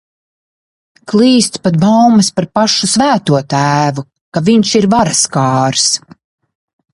Klīst 1.11 1.59
pat 1.67 1.75
baumas 1.83 2.29
par 2.39 2.47
pašu 2.59 2.89
Svēto 2.93 3.37
Tēvu, 3.55 4.05
ka 4.39 4.43
viņš 4.49 4.73
ir 4.81 4.89
varaskārs! 4.95 5.87